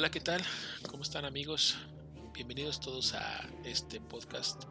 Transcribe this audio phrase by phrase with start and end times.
[0.00, 0.40] Hola, ¿qué tal?
[0.88, 1.76] ¿Cómo están amigos?
[2.32, 4.64] Bienvenidos todos a este podcast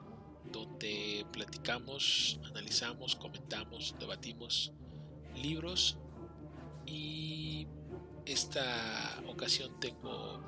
[0.51, 4.73] donde platicamos, analizamos, comentamos, debatimos
[5.35, 5.99] libros
[6.87, 7.67] y
[8.25, 10.41] esta ocasión tengo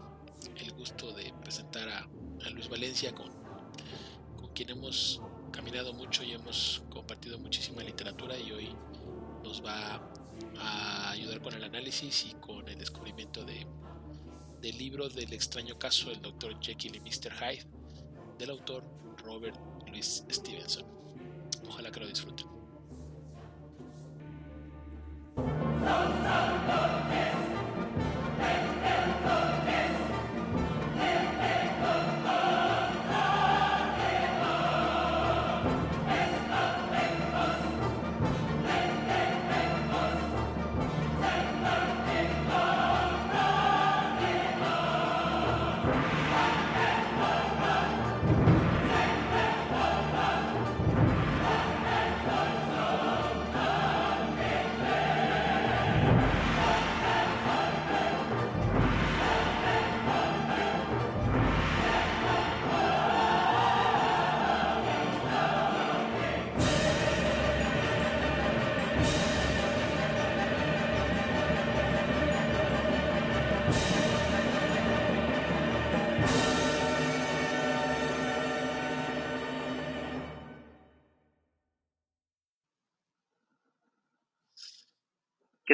[0.57, 3.29] el gusto de presentar a, Luis Valencia con,
[4.35, 5.21] con quien hemos
[5.51, 8.75] caminado mucho y hemos compartido muchísima literatura y hoy
[9.43, 10.01] nos va
[10.59, 13.67] a ayudar con el análisis y con el descubrimiento de,
[14.61, 16.59] del libro del extraño caso del Dr.
[16.59, 17.31] Jekyll y Mr.
[17.33, 17.65] Hyde
[18.37, 18.83] del autor
[19.23, 20.85] Robert Louis Stevenson.
[21.67, 22.47] Ojalá que lo disfruten.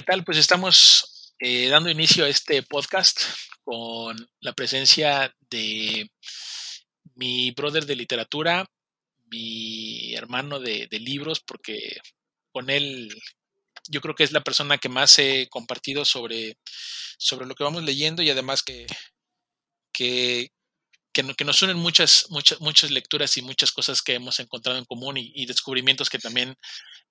[0.07, 0.23] Tal?
[0.23, 3.19] Pues estamos eh, dando inicio a este podcast
[3.65, 6.09] con la presencia de
[7.15, 8.65] mi brother de literatura,
[9.25, 11.99] mi hermano de, libros, porque
[12.53, 13.13] con él
[13.89, 16.57] yo creo que es la persona que más he compartido sobre,
[17.17, 18.87] sobre lo que vamos leyendo y además que,
[19.91, 20.51] que,
[21.35, 25.15] que, nos unen muchas, muchas, muchas lecturas y muchas cosas que hemos encontrado en común
[25.17, 26.55] y, descubrimientos que también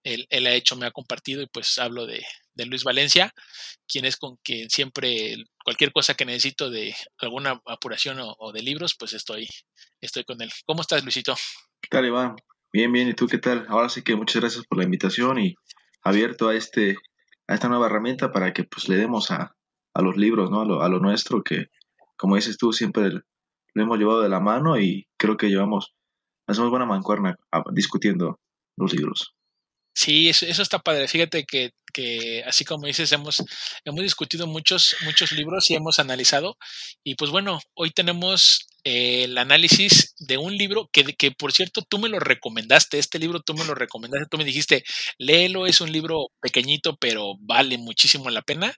[0.05, 2.25] él, ha hecho, me ha compartido y pues hablo de,
[2.67, 3.33] Luis Valencia,
[3.87, 8.95] quien es con quien siempre cualquier cosa que necesito de alguna apuración o, de libros,
[8.99, 9.49] pues estoy,
[10.01, 10.51] estoy con él.
[10.65, 11.35] ¿Cómo estás, Luisito?
[11.81, 12.37] ¿Qué tal, Iván?
[12.73, 13.67] Bien, bien, ¿y tú qué tal?
[13.69, 15.55] Ahora sí que muchas gracias por la invitación y
[16.03, 16.97] abierto a este
[17.49, 19.55] a esta nueva herramienta para que pues le demos a,
[19.95, 20.61] los libros, ¿no?
[20.61, 21.67] A lo, a lo nuestro que,
[22.17, 23.23] como dices tú, siempre
[23.77, 25.93] lo hemos llevado de la mano y creo que llevamos,
[26.49, 28.41] hacemos buena mancuerna ah, discutiendo
[28.79, 29.35] los libros.
[29.95, 31.09] Sí, eso, está padre.
[31.09, 33.43] Fíjate que, que, así como dices, hemos,
[33.85, 36.57] hemos discutido muchos, muchos libros y hemos analizado.
[37.05, 41.83] Y pues bueno, hoy tenemos eh, el análisis de un libro que, que, por cierto,
[41.83, 42.99] tú me lo recomendaste.
[42.99, 44.29] Este libro tú me lo recomendaste.
[44.31, 44.85] Tú me dijiste,
[45.19, 48.75] léelo, es un libro pequeñito, pero vale muchísimo la pena.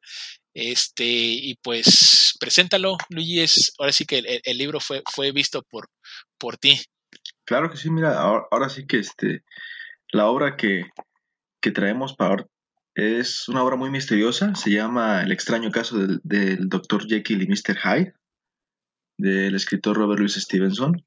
[0.61, 3.73] Este, y pues preséntalo, Luis.
[3.79, 5.89] Ahora sí que el, libro fue, fue visto por,
[6.37, 6.81] por ti.
[7.45, 9.45] Claro que sí, mira, ahora, sí que este,
[10.11, 10.83] la obra que,
[11.63, 12.45] que traemos para
[12.97, 17.07] es una obra muy misteriosa, se llama El extraño caso del, del Dr.
[17.07, 17.79] Jekyll y Mr.
[17.79, 18.15] Hyde,
[19.17, 21.07] del escritor Robert Louis Stevenson.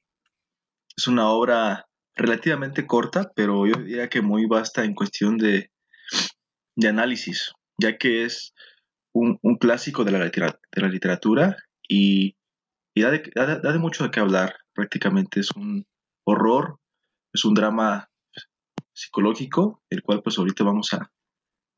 [0.95, 5.71] Es una obra relativamente corta, pero yo diría que muy vasta en cuestión de,
[6.77, 8.53] de análisis, ya que es
[9.13, 11.57] un, clásico de la, de la literatura
[11.87, 12.35] y,
[12.95, 14.55] da, de, mucho de qué hablar.
[14.73, 15.85] Prácticamente es un
[16.25, 16.79] horror,
[17.33, 18.09] es un drama
[18.93, 21.11] psicológico, el cual pues ahorita vamos a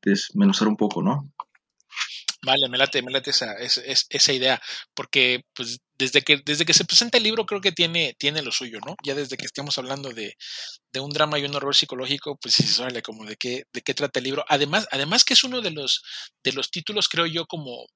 [0.02, 1.32] desmenuzar un poco, ¿no?
[2.44, 4.60] Vale, me late, me late esa, esa, esa idea,
[4.94, 8.52] porque pues desde que, desde que se presenta el libro creo que tiene, tiene lo
[8.52, 8.96] suyo, ¿no?
[9.04, 10.34] Ya desde que estamos hablando de,
[10.92, 13.94] de un drama y un horror psicológico, pues sí se como de qué, de qué
[13.94, 14.44] trata el libro.
[14.48, 16.02] Además, además que es uno de los,
[16.42, 17.86] de los títulos, creo yo, como,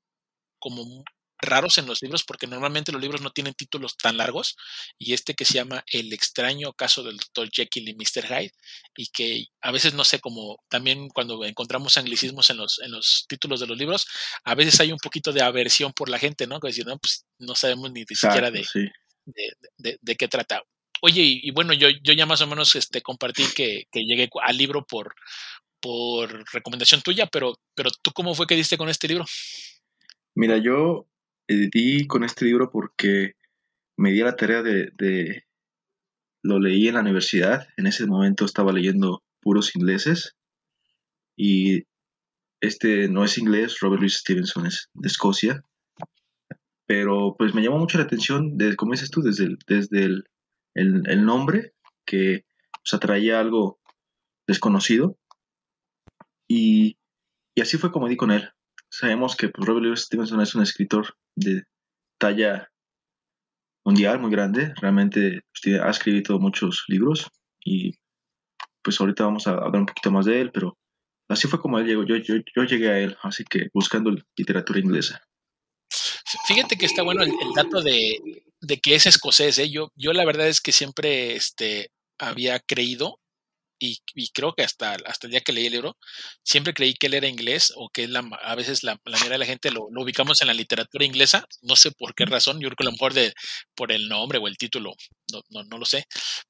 [0.58, 1.05] como
[1.40, 4.56] raros en los libros porque normalmente los libros no tienen títulos tan largos
[4.99, 7.50] y este que se llama El extraño caso del Dr.
[7.50, 8.26] Jekyll y Mr.
[8.26, 8.52] Hyde
[8.96, 13.26] y que a veces no sé como también cuando encontramos anglicismos en los, en los
[13.29, 14.06] títulos de los libros
[14.44, 17.25] a veces hay un poquito de aversión por la gente no que decir no pues
[17.38, 18.64] no sabemos ni siquiera de,
[19.76, 20.62] de, qué trata
[21.02, 24.56] oye y, bueno yo, yo ya más o menos este compartí que, que llegué al
[24.56, 25.14] libro por
[25.81, 29.25] por recomendación tuya pero pero tú cómo fue que diste con este libro
[30.38, 31.08] Mira, yo
[31.49, 33.33] di con este libro porque
[33.97, 35.45] me di la tarea de,
[36.43, 40.37] Lo leí en la universidad, en ese momento estaba leyendo puros ingleses
[41.37, 41.85] y
[42.61, 45.62] este no es inglés, Robert Louis Stevenson es de Escocia,
[46.87, 50.25] pero pues me llamó mucho la atención, de, como dices tú, desde el, desde
[50.75, 51.75] el, nombre,
[52.06, 53.79] que pues, atraía algo
[54.47, 55.19] desconocido.
[56.49, 56.97] Y,
[57.55, 58.50] y así fue como di con él.
[58.91, 61.62] Sabemos que pues, Robert Louis Stevenson es un escritor de,
[62.19, 62.69] talla
[63.85, 64.75] mundial muy grande.
[64.81, 67.29] Realmente pues, ha escrito muchos libros
[67.64, 67.94] y
[68.82, 70.76] pues ahorita vamos a hablar un poquito más de él, pero
[71.29, 72.05] así fue como él llegó.
[72.05, 75.23] Yo, yo, llegué a él, así que buscando literatura inglesa.
[76.46, 78.43] Fíjate que está bueno el, dato de,
[78.82, 79.58] que es escocés.
[79.58, 79.70] ¿eh?
[79.70, 83.20] Yo, yo la verdad es que siempre este, había creído
[83.78, 85.96] y, creo que hasta, hasta el día que leí el libro,
[86.42, 89.38] siempre creí que él era inglés o que la, a veces la, la mayoría de
[89.38, 92.76] la gente lo, ubicamos en la literatura inglesa, no sé por qué razón, yo creo
[92.76, 93.32] que a lo mejor de,
[93.75, 94.94] por el nombre o el título,
[95.32, 96.06] no, no, no lo sé,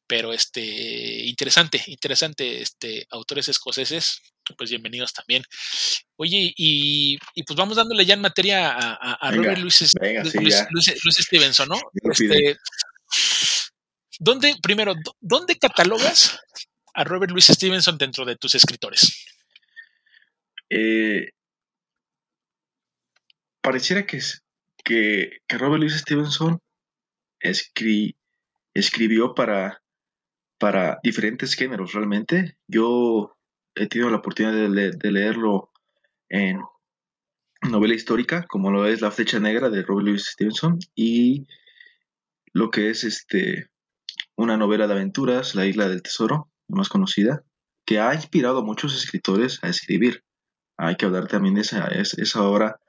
[0.06, 4.20] pero este, interesante, interesante, este, autores escoceses,
[4.56, 5.42] pues bienvenidos también.
[6.16, 9.74] Oye, y, y pues vamos dándole ya en materia a, a, Robert Louis,
[11.20, 11.78] Stevenson, ¿no?
[12.10, 12.56] Este,
[14.18, 16.38] ¿Dónde, primero, dónde catalogas
[16.98, 19.24] a Robert Louis Stevenson dentro de tus escritores?
[20.68, 21.30] Eh,
[23.62, 24.20] pareciera que,
[24.84, 26.60] que, que, Robert Louis Stevenson
[27.40, 29.80] escribió para,
[30.58, 32.58] para diferentes géneros realmente.
[32.66, 33.38] Yo
[33.76, 35.70] he tenido la oportunidad de, leerlo
[36.28, 36.60] en
[37.62, 41.46] novela histórica, como lo es La Flecha Negra de Robert Louis Stevenson, y
[42.52, 43.70] lo que es este
[44.36, 47.44] una novela de aventuras, La Isla del Tesoro, más conocida,
[47.84, 50.24] que ha inspirado a muchos escritores a escribir.
[50.76, 52.80] Hay que hablar también de esa, esa obra,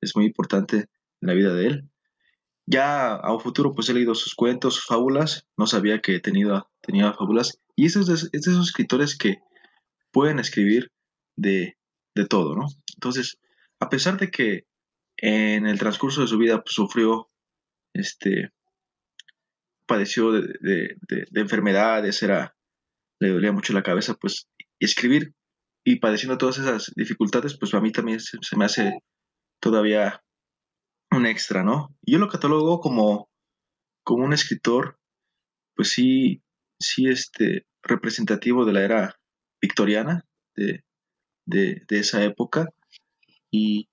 [0.00, 0.76] es muy importante
[1.20, 1.90] en la vida de él.
[2.66, 6.66] Ya a un futuro pues he leído sus cuentos, sus fábulas, no sabía que tenía,
[6.82, 9.38] tenía fábulas, y es de, es de esos escritores que
[10.10, 10.90] pueden escribir
[11.36, 11.76] de,
[12.14, 12.66] de, todo, ¿no?
[12.96, 13.38] Entonces,
[13.78, 14.66] a pesar de que
[15.16, 17.30] en el transcurso de su vida pues, sufrió,
[17.94, 18.50] este,
[19.86, 22.57] padeció de, de, de enfermedades, era
[23.20, 24.48] le dolía mucho la cabeza, pues
[24.80, 25.34] escribir
[25.84, 28.98] y padeciendo todas esas dificultades, pues a mí también se, me hace
[29.60, 30.22] todavía
[31.10, 31.94] un extra, ¿no?
[32.02, 33.30] yo lo catalogo como,
[34.04, 34.98] como un escritor,
[35.74, 36.42] pues sí,
[36.78, 39.20] sí, este, representativo de la era
[39.60, 40.24] victoriana,
[40.54, 40.84] de,
[41.88, 42.68] esa época,
[43.50, 43.88] y,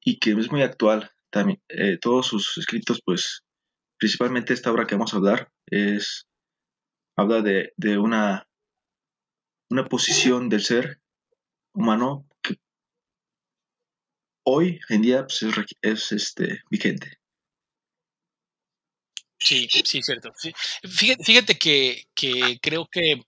[0.00, 1.10] y, que es muy actual.
[1.30, 3.44] También, eh, todos sus escritos, pues,
[3.98, 6.27] principalmente esta obra que vamos a hablar, es
[7.18, 8.48] habla de, una,
[9.70, 11.00] una posición del ser
[11.74, 12.56] humano que
[14.46, 15.44] hoy en día pues,
[15.82, 17.18] es, este, vigente.
[19.36, 20.32] Sí, sí, cierto.
[20.84, 22.04] Fíjate, que,
[22.62, 23.20] creo que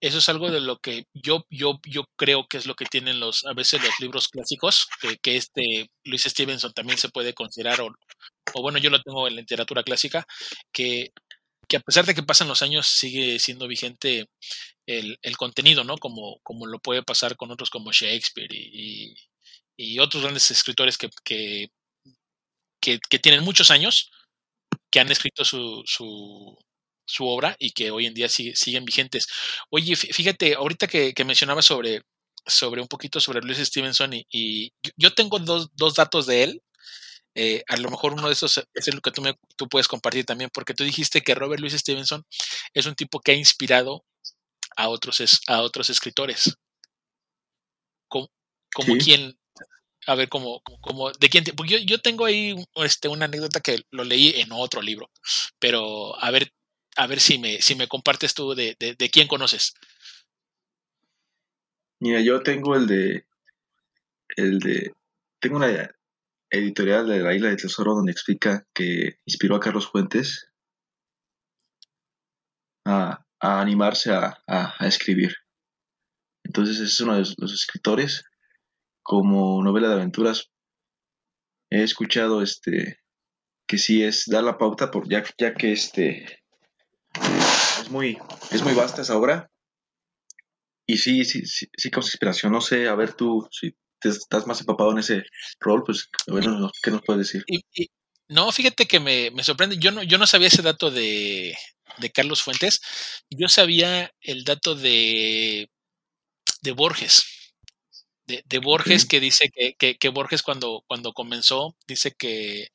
[0.00, 3.20] eso es algo de lo que yo, yo, yo creo que es lo que tienen
[3.20, 7.82] los, a veces los libros clásicos, que, que este Luis Stevenson también se puede considerar,
[7.82, 7.94] o,
[8.54, 10.26] o, bueno, yo lo tengo en literatura clásica,
[10.72, 11.12] que
[11.68, 14.28] que a pesar de que pasan los años sigue siendo vigente
[14.86, 15.96] el, contenido, ¿no?
[15.98, 19.14] Como, como lo puede pasar con otros como Shakespeare y,
[19.98, 21.68] otros grandes escritores que, que,
[22.80, 24.10] que, tienen muchos años,
[24.90, 29.26] que han escrito su, su, obra y que hoy en día siguen vigentes.
[29.70, 32.02] Oye, fíjate, ahorita que, que mencionaba sobre,
[32.46, 36.62] sobre un poquito sobre Luis Stevenson y, y yo tengo dos, dos, datos de él
[37.38, 40.24] eh, a lo mejor uno de esos es lo que tú, me, tú puedes compartir
[40.24, 42.24] también, porque tú dijiste que Robert Louis Stevenson
[42.72, 44.06] es un tipo que ha inspirado
[44.74, 46.56] a otros, a otros escritores.
[48.08, 48.30] Como,
[48.72, 49.38] como quien,
[50.06, 54.04] a ver, como, como, de quién, porque yo, tengo ahí este, una anécdota que lo
[54.04, 55.10] leí en otro libro,
[55.58, 56.54] pero a ver,
[56.96, 59.74] a ver si me, si me compartes tú de, de, de quién conoces.
[62.00, 63.26] Mira, yo tengo el de,
[64.36, 64.94] el de,
[65.38, 65.94] tengo una,
[66.50, 70.50] editorial de la Isla del Tesoro donde explica que inspiró a Carlos Fuentes
[72.84, 75.34] a, animarse a, escribir.
[76.44, 78.24] Entonces es uno de los escritores.
[79.02, 80.50] Como novela de aventuras
[81.70, 83.00] he escuchado este
[83.68, 86.42] que sí es dar la pauta por ya, ya que este
[87.80, 88.18] es muy
[88.52, 89.50] es muy vasta esa obra
[90.86, 94.60] y sí sí sí, sí causa inspiración no sé a ver tú si estás más
[94.60, 95.24] empapado en ese
[95.60, 97.44] rol, pues bueno, ¿qué nos puedes decir?
[98.28, 99.76] no, fíjate que me, sorprende.
[99.78, 101.56] Yo no, yo no sabía ese dato de,
[101.98, 102.80] de Carlos Fuentes.
[103.30, 105.70] Yo sabía el dato de,
[106.62, 107.24] de Borges.
[108.26, 112.68] De, de Borges que dice que, que, Borges cuando, cuando comenzó, dice que,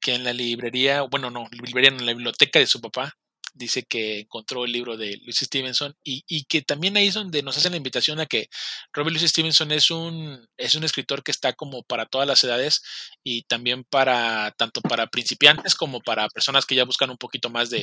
[0.00, 3.14] que en la librería, bueno, no, librería en la biblioteca de su papá,
[3.54, 7.56] dice que encontró el libro de Luis Stevenson y, que también ahí es donde nos
[7.56, 8.48] hacen la invitación a que
[8.92, 12.82] Robert Louis Stevenson es un, es un escritor que está como para todas las edades
[13.22, 17.70] y también para tanto para principiantes como para personas que ya buscan un poquito más
[17.70, 17.82] de,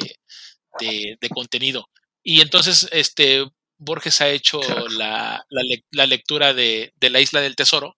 [1.33, 1.89] contenido.
[2.23, 3.45] Y entonces, este,
[3.77, 4.59] Borges ha hecho
[4.89, 5.45] la,
[5.91, 7.97] la, lectura de, de, La Isla del Tesoro,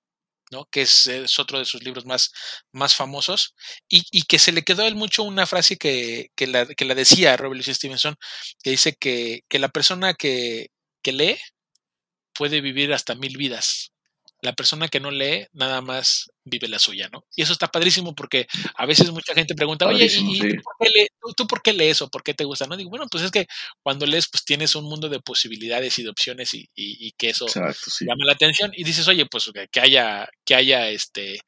[0.71, 1.07] Que es,
[1.39, 2.31] otro de sus libros más,
[2.71, 3.55] más famosos,
[3.87, 6.85] y, y, que se le quedó a él mucho una frase que, que, la, que
[6.85, 8.15] la, decía Robert Louis Stevenson,
[8.63, 10.69] que dice que, que la persona que
[11.03, 11.37] lee
[12.33, 13.91] puede vivir hasta mil vidas,
[14.41, 17.25] la persona que no lee nada más vive la suya, ¿no?
[17.35, 20.39] Y eso está padrísimo porque a veces mucha gente pregunta, oye, ¿y,
[21.35, 22.65] tú, por qué lees o por qué te gusta?
[22.65, 23.47] No digo, bueno, pues es que
[23.83, 28.25] cuando lees, pues tienes un mundo de posibilidades y de opciones y, que eso llama
[28.25, 31.39] la atención y dices, oye, pues que haya, que haya este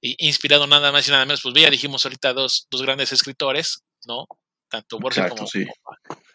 [0.00, 4.26] inspirado nada más y nada menos, pues ya dijimos ahorita dos, dos grandes escritores, ¿no?
[4.68, 5.46] Tanto Borges como,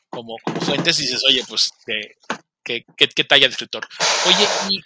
[0.10, 1.72] como, como, Fuentes, y dices, oye, pues
[2.66, 3.88] que, que, talla de escritor.
[4.26, 4.82] Oye, y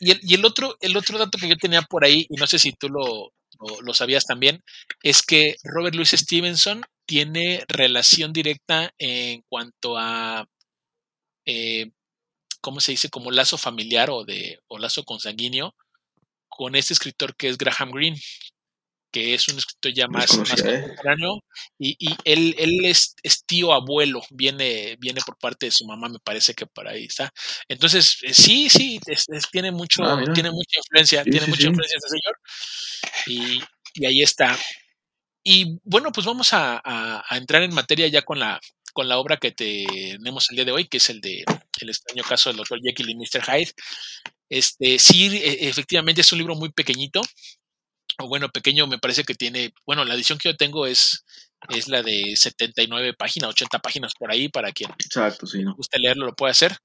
[0.00, 2.72] y el, otro, el otro dato que yo tenía por ahí, y no sé si
[2.72, 3.32] tú lo,
[3.94, 4.62] sabías también,
[5.02, 10.46] es que Robert Louis Stevenson tiene relación directa en cuanto a,
[11.46, 11.90] eh,
[12.60, 13.08] ¿cómo se dice?
[13.10, 15.74] Como lazo familiar o, de, o lazo consanguíneo
[16.48, 18.20] con este escritor que es Graham Greene,
[19.10, 20.80] que es un escritor ya más, más ¿eh?
[20.80, 21.42] contemporáneo,
[21.78, 23.14] y, y, él, él es,
[23.46, 27.32] tío abuelo, viene, viene por parte de su mamá, me parece que por ahí está.
[27.68, 29.00] Entonces, eh, sí, sí,
[29.50, 32.38] tiene mucho, ah, tiene mucha influencia, tiene mucha influencia este señor,
[33.26, 33.62] y,
[33.94, 34.56] y, ahí está.
[35.42, 38.60] Y bueno, pues vamos a, a, entrar en materia ya con la,
[38.92, 41.44] con la obra que tenemos el día de hoy, que es el de
[41.80, 43.42] El extraño caso del doctor Jekyll y Mr.
[43.44, 43.72] Hyde.
[44.50, 47.20] Este, sí, e, efectivamente es un libro muy pequeñito,
[48.18, 51.24] o bueno, pequeño, me parece que tiene, bueno, la edición que yo tengo es,
[51.68, 55.74] es la de 79 páginas, 80 páginas por ahí, para quien Exacto, sí, ¿no?
[55.76, 56.76] guste leerlo, lo puede hacer.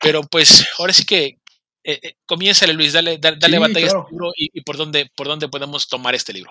[0.00, 1.38] Pero pues ahora sí que
[1.84, 5.48] eh, eh comienza, Luis, dale, dale, batalla a este libro y, por, dónde, por dónde
[5.48, 6.50] podemos tomar este libro.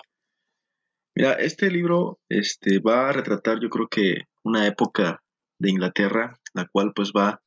[1.14, 5.22] Mira, este libro este, va a retratar yo creo que una época
[5.58, 7.42] de Inglaterra, la cual pues va,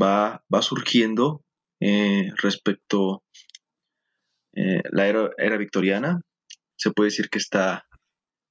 [0.00, 1.42] va, va surgiendo
[1.80, 3.24] eh, respecto
[4.56, 6.20] eh, la era, victoriana.
[6.76, 7.86] Se puede decir que está,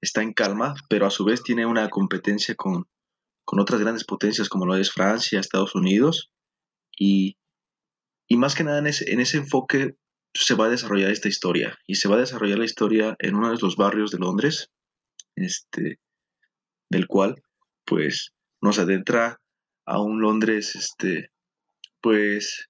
[0.02, 2.86] está en calma, pero a su vez tiene una competencia con,
[3.46, 6.32] otras grandes potencias como lo es Francia, Estados Unidos,
[6.98, 7.38] y,
[8.30, 9.96] más que nada en ese, en ese enfoque
[10.34, 13.52] se va a desarrollar esta historia, y se va a desarrollar la historia en uno
[13.52, 14.70] de los barrios de Londres,
[15.36, 16.00] este,
[16.90, 17.42] del cual
[17.86, 19.40] pues nos adentra
[19.86, 21.30] a un Londres este
[22.02, 22.68] pues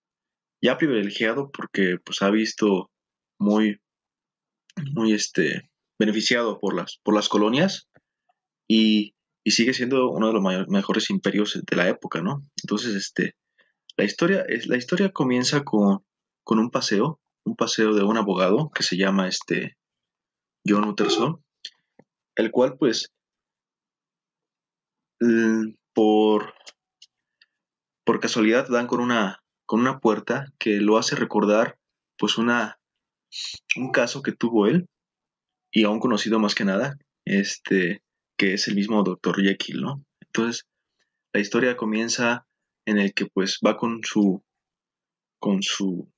[0.62, 2.90] ya privilegiado porque pues ha visto
[3.40, 3.80] muy,
[4.94, 7.88] muy este, beneficiado por las, por las colonias
[8.68, 9.14] y,
[9.48, 12.44] sigue siendo uno de los mejores imperios de la época, ¿no?
[12.64, 13.36] Entonces, este,
[13.96, 16.04] la historia, la historia comienza con,
[16.44, 19.78] con un paseo, un paseo de un abogado que se llama este
[20.68, 21.44] John Utterson,
[22.36, 23.14] el cual pues
[25.94, 26.54] por,
[28.04, 31.78] por casualidad dan con una, con una puerta que lo hace recordar
[32.18, 32.80] pues una,
[33.76, 34.88] un caso que tuvo él,
[35.72, 38.02] y aún conocido más que nada, este,
[38.38, 39.42] que es el mismo Dr.
[39.42, 40.04] Jekyll, ¿no?
[40.22, 40.66] Entonces,
[41.34, 42.46] la historia comienza
[42.86, 44.42] en el que pues va con su,
[45.40, 46.10] con su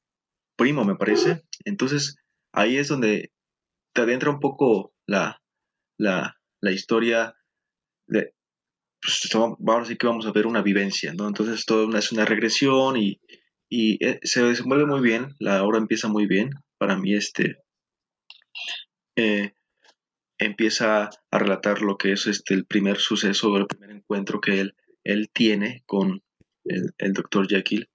[0.55, 1.43] primo, me parece.
[1.65, 2.17] Entonces,
[2.53, 3.31] ahí es donde
[3.93, 5.41] te adentra un poco la,
[5.97, 7.35] la, la historia
[8.07, 8.33] de,
[9.01, 11.27] pues, ahora sí que vamos a ver una vivencia, ¿no?
[11.27, 13.19] Entonces todo es una regresión y,
[13.69, 17.63] y eh, se desenvuelve muy bien, la obra empieza muy bien, para mí este
[19.15, 19.53] eh,
[20.37, 24.75] empieza a relatar lo que es este el primer suceso, el primer encuentro que él,
[25.03, 26.23] él tiene con
[26.65, 27.47] el, Dr.
[27.47, 27.89] Jekyll.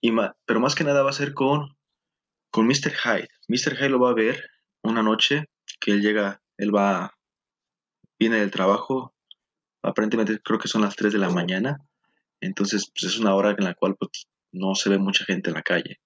[0.00, 0.12] Y
[0.46, 1.76] pero más que nada va a ser con,
[2.50, 2.92] con Mr.
[2.92, 3.28] Hyde.
[3.48, 3.76] Mr.
[3.76, 4.50] Hyde lo va a ver
[4.82, 5.48] una noche
[5.80, 7.16] que él llega, él va,
[8.18, 9.14] viene del trabajo,
[9.82, 11.78] aparentemente creo que son las 3 de la mañana,
[12.40, 15.54] entonces pues, es una hora en la cual pues, no se ve mucha gente en
[15.54, 16.00] la calle.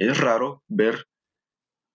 [0.00, 1.06] Es raro ver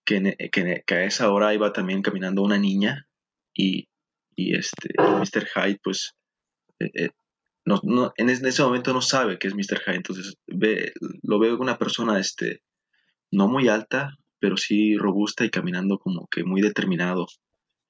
[0.04, 3.08] que, que, a esa hora iba también caminando una niña
[3.52, 3.88] y,
[4.36, 5.48] y este, Mr.
[5.52, 6.14] Hyde, pues,
[6.78, 7.10] eh, eh,
[7.64, 9.80] no, en, ese momento no sabe que es Mr.
[9.84, 10.92] Hyde, entonces ve,
[11.24, 12.62] lo veo una persona, este,
[13.32, 17.26] no muy alta, pero sí robusta y caminando como que muy determinado.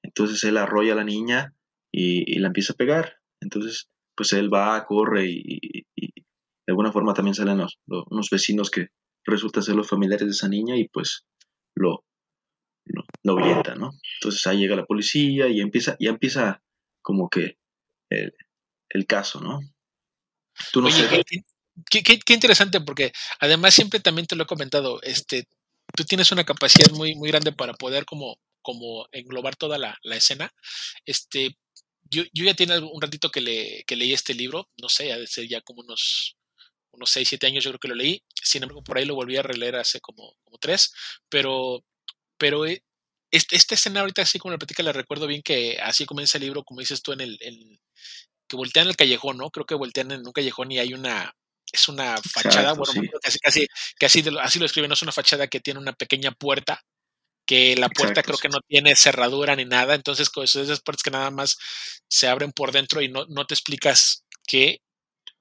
[0.01, 1.53] Entonces él arrolla a la niña
[1.91, 3.17] y, la empieza a pegar.
[3.39, 8.71] Entonces, pues él va, corre y, y de alguna forma también salen los, unos vecinos
[8.71, 8.87] que,
[9.27, 11.25] resulta ser los familiares de esa niña y pues
[11.75, 12.03] lo,
[12.85, 13.03] lo,
[13.33, 13.91] ahuyenta, ¿no?
[14.19, 16.61] Entonces ahí llega la policía y empieza, ya empieza
[17.01, 17.57] como que
[18.09, 18.33] el,
[19.05, 19.59] caso, ¿no?
[20.71, 21.23] Tú no sé.
[21.89, 25.47] Qué, qué, interesante, porque además siempre también te lo he comentado, este,
[25.95, 30.15] tú tienes una capacidad muy, muy grande para poder como, como englobar toda la, la
[30.15, 30.51] escena.
[31.05, 31.55] Este,
[32.09, 35.17] yo, yo, ya tiene un ratito que, le, que leí este libro, no sé, ha
[35.17, 36.37] de ser ya como unos
[36.97, 39.37] unos 6, 7 años yo creo que lo leí, sin embargo por ahí lo volví
[39.37, 40.93] a releer hace como, como 3,
[41.29, 41.83] pero,
[42.37, 42.83] pero eh,
[43.31, 46.63] esta escena ahorita así como la platica la recuerdo bien que así comienza el libro,
[46.63, 47.37] como dices tú, en el,
[48.47, 49.49] que voltean el callejón, ¿no?
[49.51, 51.33] Creo que voltean en un callejón y hay una,
[51.71, 53.67] es una fachada, bueno, casi, casi,
[53.99, 56.81] casi así lo escriben, no es una fachada que tiene una pequeña puerta,
[57.45, 61.11] que la puerta creo que no tiene cerradura ni nada, entonces con esas puertas que
[61.11, 61.57] nada más
[62.09, 64.79] se abren por dentro y no, no te explicas qué,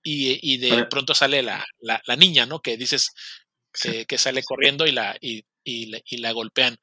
[0.06, 2.60] y, y de pronto sale la, la, la, niña, ¿no?
[2.60, 3.12] Que dices
[3.72, 6.78] que, que sale corriendo y la, y, y, y la golpean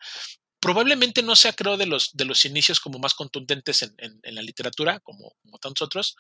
[0.60, 4.42] probablemente no sea, creo, de los, de los inicios como más contundentes en, en, la
[4.42, 6.16] literatura, como, como, tantos otros,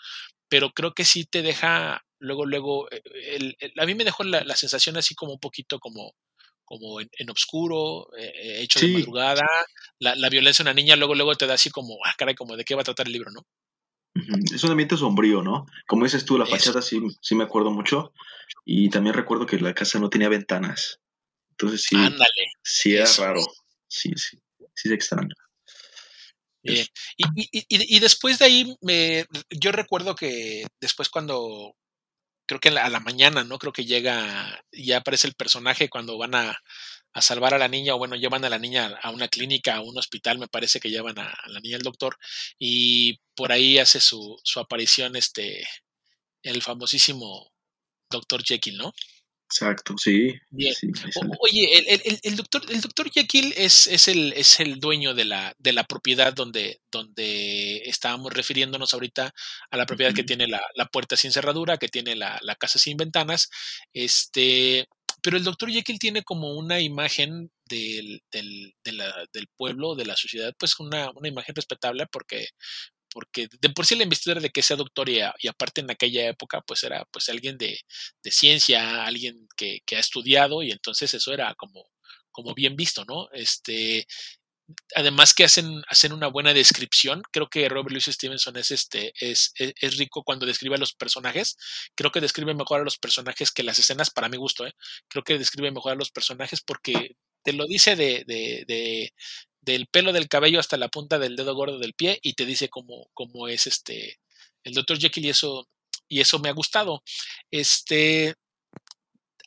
[0.49, 3.01] pero creo que sí te deja, luego, luego, eh,
[3.59, 6.13] el, a mí me dejó la, la, sensación así como un poquito como,
[6.65, 9.45] como en, en oscuro, eh, hecho de madrugada,
[9.99, 12.57] la, la, violencia de una niña, luego, luego te da así como, ah, caray, como
[12.57, 13.45] de qué va a tratar el libro, ¿no?
[14.53, 15.65] Es un ambiente sombrío, ¿no?
[15.87, 18.13] Como dices tú, la fachada sí, sí me acuerdo mucho.
[18.65, 20.99] Y también recuerdo que la casa no tenía ventanas.
[21.51, 23.41] Entonces sí, Ándale, sí era raro
[23.93, 24.37] sí, sí,
[24.73, 25.35] sí se extraña.
[26.63, 26.79] y,
[27.17, 31.75] y, y, después de ahí, me, yo recuerdo que después cuando,
[32.47, 33.59] creo que a la mañana, ¿no?
[33.59, 36.57] Creo que llega, ya aparece el personaje cuando van a,
[37.13, 39.81] a, salvar a la niña, o bueno, llevan a la niña a una clínica, a
[39.81, 42.17] un hospital, me parece que llevan a, a la niña al doctor,
[42.59, 45.65] y por ahí hace su, su aparición este,
[46.43, 47.51] el famosísimo
[48.09, 48.93] doctor Jekyll, ¿no?
[49.53, 50.33] Exacto, sí.
[51.39, 55.25] oye, el, el, el, doctor, el doctor Jekyll es, es, el, es el dueño de
[55.25, 59.31] la, de la propiedad donde, donde estábamos refiriéndonos ahorita
[59.69, 62.79] a la propiedad que tiene la, la, puerta sin cerradura, que tiene la, la, casa
[62.79, 63.51] sin ventanas.
[63.93, 64.87] Este,
[65.23, 70.05] pero el doctor Jekyll tiene como una imagen del, del, de la, del pueblo, de
[70.05, 72.49] la sociedad, pues una, una imagen respetable porque
[73.13, 76.61] porque de por sí la investidura de que sea doctor y, aparte en aquella época
[76.65, 77.79] pues era pues alguien de,
[78.23, 81.85] de ciencia, alguien que, que, ha estudiado y entonces eso era como,
[82.31, 83.29] como bien visto, ¿no?
[83.31, 84.07] Este,
[84.95, 89.53] además que hacen, hacen una buena descripción, creo que Robert Louis Stevenson es, este, es,
[89.57, 91.57] es, es, rico cuando describe a los personajes,
[91.95, 94.73] creo que describe mejor a los personajes que las escenas, para mi gusto, ¿eh?
[95.07, 99.13] creo que describe mejor a los personajes porque te lo dice de, de, de,
[99.61, 102.69] del pelo del cabello hasta la punta del dedo gordo del pie y te dice
[102.69, 104.19] cómo, cómo es este
[104.63, 104.99] el Dr.
[104.99, 105.67] Jekyll y eso,
[106.07, 107.03] y eso me ha gustado.
[107.51, 108.35] Este,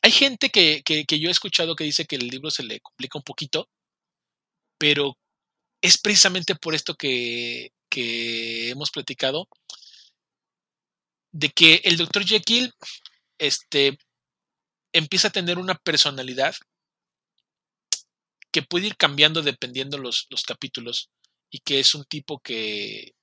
[0.01, 2.79] hay gente que, que, que, yo he escuchado que dice que el libro se le
[2.79, 3.69] complica un poquito,
[4.77, 5.17] pero
[5.81, 9.47] es precisamente por esto que, que hemos platicado,
[11.31, 12.25] de que el Dr.
[12.25, 12.73] Jekyll
[13.37, 13.97] este,
[14.93, 16.55] empieza a tener una personalidad
[18.51, 21.09] que puede ir cambiando dependiendo los, los capítulos
[21.51, 23.13] y que es un tipo que,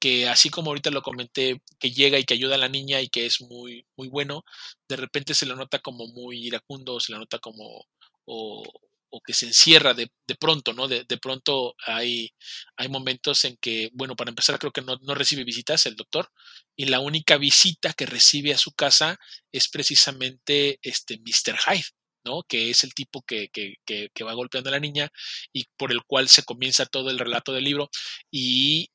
[0.00, 3.08] que así como ahorita lo comenté, que llega y que ayuda a la niña y
[3.08, 4.44] que es muy, muy bueno,
[4.88, 7.86] de repente se lo nota como muy iracundo, se lo nota como,
[8.24, 8.62] o,
[9.10, 10.88] o que se encierra de, de pronto, ¿no?
[10.88, 12.30] De, de, pronto hay,
[12.76, 16.30] hay momentos en que, bueno, para empezar creo que no, no, recibe visitas el doctor
[16.76, 19.18] y la única visita que recibe a su casa
[19.52, 21.58] es precisamente este Mr.
[21.58, 21.86] Hyde.
[22.22, 22.42] ¿no?
[22.42, 25.10] Que es el tipo que, que, que, va golpeando a la niña
[25.54, 27.88] y por el cual se comienza todo el relato del libro.
[28.30, 28.90] Y,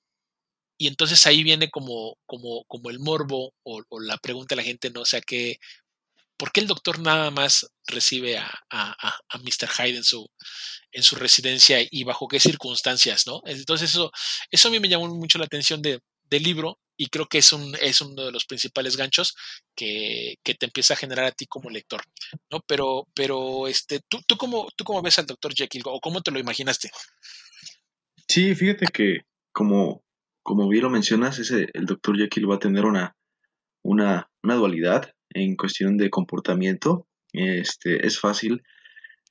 [0.78, 4.66] y entonces ahí viene como, como, como el morbo o, o, la pregunta de la
[4.68, 5.02] gente, ¿no?
[5.02, 5.58] O sea, que,
[6.38, 9.70] ¿por qué el doctor nada más recibe a, a, a Mr.
[9.70, 10.28] Hyde en su,
[10.92, 13.42] en su residencia y bajo qué circunstancias, ¿no?
[13.46, 14.12] Entonces eso,
[14.50, 17.52] eso a mí me llamó mucho la atención de, del libro y creo que es,
[17.52, 19.36] un, es uno de los principales ganchos
[19.76, 22.02] que, que, te empieza a generar a ti como lector,
[22.50, 22.62] ¿no?
[22.66, 26.32] Pero, pero este, ¿tú, tú, cómo, ¿tú cómo ves al doctor Jekyll o cómo te
[26.32, 26.90] lo imaginaste?
[28.28, 29.22] Sí, fíjate que
[29.52, 30.04] como,
[30.42, 33.16] como bien lo mencionas, ese, el doctor Jekyll va a tener una,
[33.84, 37.08] una, una dualidad en cuestión de comportamiento.
[37.34, 38.64] Este, es fácil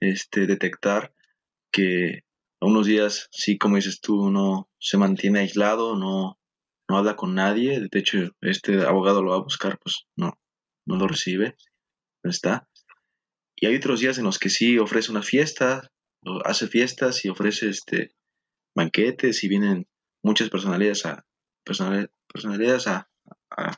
[0.00, 1.14] este, detectar
[1.72, 2.20] que
[2.60, 6.38] a unos días, sí, como dices tú, uno se mantiene aislado, no,
[6.88, 10.38] no habla con nadie, de hecho este abogado lo va a buscar, pues no,
[10.86, 11.56] no lo recibe,
[12.22, 12.68] no está.
[13.56, 15.90] Y hay otros días en los que sí ofrece una fiesta,
[16.44, 18.14] hace fiestas y ofrece este
[18.74, 19.86] banquetes y vienen
[20.22, 21.24] muchas personalidades a
[21.64, 23.08] personalidades a,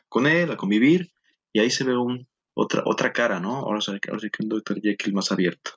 [0.09, 1.13] con él a convivir
[1.57, 3.57] y ahí se ve un, otra otra cara, ¿no?
[3.57, 4.79] Ahora sí que un Dr.
[4.79, 5.71] Jekyll más abierto.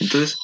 [0.00, 0.36] Entonces,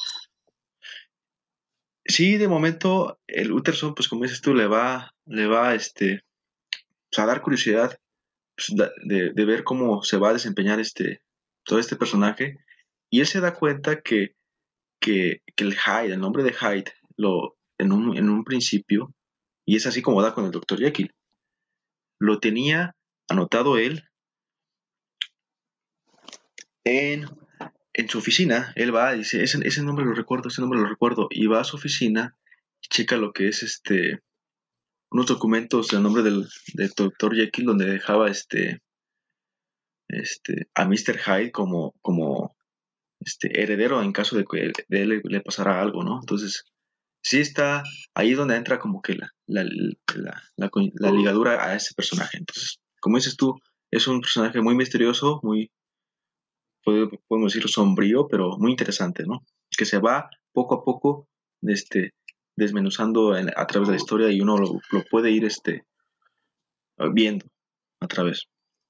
[2.05, 6.23] sí, de momento el Utterson, pues como dices tú, le va, le va este,
[7.09, 7.99] pues, a dar curiosidad
[8.55, 11.21] pues, de, de, ver cómo se va a desempeñar este,
[11.65, 12.55] todo este personaje.
[13.09, 14.37] Y él se da cuenta que,
[15.01, 19.13] que, que el Hyde, el nombre de Hyde, lo, en, un, en un principio,
[19.65, 20.79] y es así como da con el Dr.
[20.79, 21.13] Jekyll,
[22.17, 22.95] lo tenía
[23.27, 24.08] anotado él
[26.89, 27.27] en,
[28.07, 31.27] su oficina, él va y dice, ese, ese nombre lo recuerdo, ese nombre lo recuerdo,
[31.29, 32.35] y va a su oficina
[32.81, 34.19] y checa lo que es este
[35.11, 38.81] unos documentos a nombre del, del doctor Jekyll donde dejaba este
[40.09, 41.19] este, a Mr.
[41.19, 42.55] Hyde como, como
[43.19, 46.19] este, heredero en caso de que de él le, pasara algo, ¿no?
[46.19, 46.65] Entonces,
[47.21, 47.83] sí está
[48.15, 49.63] ahí donde entra como que la, la,
[50.55, 52.37] la, ligadura a ese personaje.
[52.37, 53.55] Entonces, como dices tú,
[53.91, 55.71] es un personaje muy misterioso, muy,
[56.83, 59.45] podemos decirlo, sombrío, pero muy interesante, ¿no?
[59.75, 61.27] Que se va poco a poco
[61.61, 62.13] este,
[62.55, 65.83] desmenuzando a través de la historia y uno lo, puede ir este,
[67.13, 67.45] viendo
[68.01, 68.47] a través.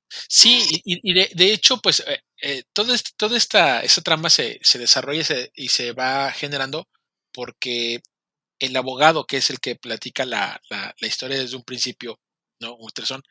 [0.09, 5.23] Sí, y, de, hecho, pues eh, eh, todo toda esta, esta trama se, se desarrolla
[5.53, 6.87] y se va generando
[7.31, 8.01] porque
[8.59, 12.19] el abogado, que es el que platica la, la, la historia desde un principio,
[12.59, 12.75] ¿no?
[12.75, 13.21] Ultrason,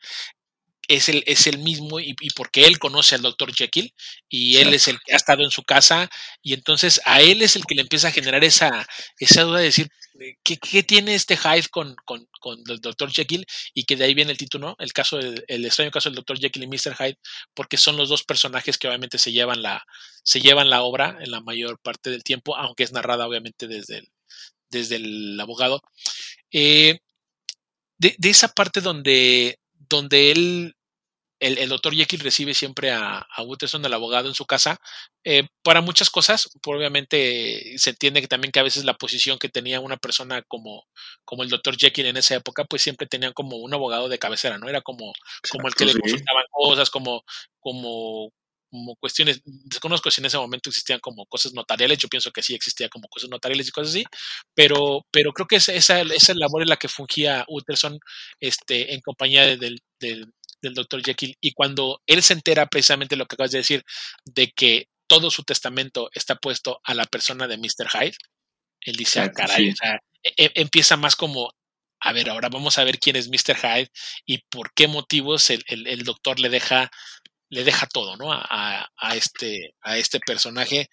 [0.89, 3.93] es el, es el mismo y, porque él conoce al doctor Jekyll
[4.27, 6.09] y él es el que ha estado en su casa
[6.41, 8.87] y entonces a él es el que le empieza a generar esa,
[9.19, 9.87] esa duda de decir,
[10.19, 13.45] eh, ¿qué, qué tiene este Hyde con, con, con, el doctor Jekyll?
[13.75, 16.39] Y que de ahí viene el título, el caso del, el extraño caso del doctor
[16.39, 16.95] Jekyll y Mr.
[16.97, 17.19] Hyde,
[17.53, 19.85] porque son los dos personajes que obviamente se llevan la,
[20.23, 23.99] se llevan la obra en la mayor parte del tiempo, aunque es narrada obviamente desde
[23.99, 24.09] el,
[24.71, 25.83] desde el abogado.
[26.51, 26.97] Eh,
[27.99, 30.75] de, de, esa parte donde, donde él
[31.39, 34.79] el, doctor Jekyll recibe siempre a, a Utterson, el abogado, en su casa
[35.23, 36.49] eh, para muchas cosas.
[36.65, 40.85] Obviamente se entiende que también que a veces la posición que tenía una persona como,
[41.25, 44.57] como el doctor Jekyll en esa época, pues siempre tenían como un abogado de cabecera,
[44.57, 44.69] ¿no?
[44.69, 45.13] Era como,
[45.49, 47.23] como el que le consultaban cosas, como,
[47.59, 48.31] como,
[48.69, 52.53] como cuestiones, desconozco si en ese momento existían como cosas notariales, yo pienso que sí
[52.53, 54.03] existía como cosas notariales y cosas así,
[54.53, 57.99] pero, pero creo que esa, esa, esa labor en la que fungía Utterson
[58.39, 63.25] este, en compañía del, del, del doctor Jekyll y cuando él se entera precisamente lo
[63.25, 63.83] que acabas de decir,
[64.25, 67.89] de que todo su testamento está puesto a la persona de Mr.
[67.91, 68.17] Hyde,
[68.81, 69.73] él dice, ah, caray,
[70.23, 71.51] e, e, empieza más como,
[71.99, 73.57] a ver, ahora vamos a ver quién es Mr.
[73.57, 73.91] Hyde
[74.25, 76.91] y por qué motivos el, el, doctor le deja,
[77.49, 78.31] le deja todo, ¿no?
[78.31, 80.89] A, a, este, a este personaje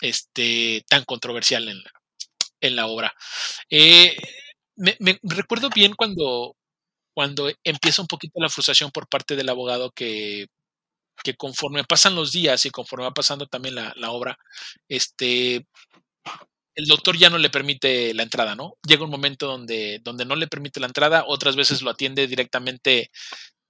[0.00, 1.90] este, tan controversial en la,
[2.60, 3.12] en la obra.
[3.70, 4.16] Eh,
[4.76, 6.56] me, recuerdo bien cuando,
[7.18, 10.46] cuando empieza un poquito la frustración por parte del abogado que,
[11.24, 14.38] que conforme pasan los días y conforme va pasando también la, obra,
[14.88, 15.66] este,
[16.76, 18.74] el doctor ya no le permite la entrada, ¿no?
[18.86, 23.10] Llega un momento donde, donde no le permite la entrada, otras veces lo atiende directamente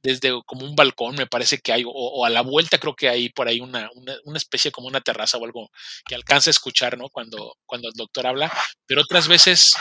[0.02, 3.30] desde como un balcón, me parece que hay, o, a la vuelta creo que hay
[3.30, 5.70] por ahí una, una, una, especie como una terraza o algo
[6.06, 7.08] que alcanza a escuchar, ¿no?
[7.08, 8.52] Cuando, cuando el doctor habla,
[8.84, 9.74] pero otras veces